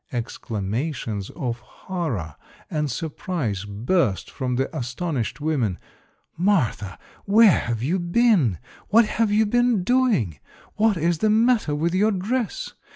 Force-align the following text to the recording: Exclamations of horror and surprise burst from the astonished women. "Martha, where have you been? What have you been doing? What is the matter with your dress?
Exclamations 0.11 1.29
of 1.35 1.59
horror 1.59 2.35
and 2.71 2.89
surprise 2.89 3.65
burst 3.65 4.31
from 4.31 4.55
the 4.55 4.75
astonished 4.75 5.39
women. 5.39 5.77
"Martha, 6.35 6.97
where 7.25 7.59
have 7.59 7.83
you 7.83 7.99
been? 7.99 8.57
What 8.87 9.05
have 9.05 9.31
you 9.31 9.45
been 9.45 9.83
doing? 9.83 10.39
What 10.73 10.97
is 10.97 11.19
the 11.19 11.29
matter 11.29 11.75
with 11.75 11.93
your 11.93 12.09
dress? 12.09 12.73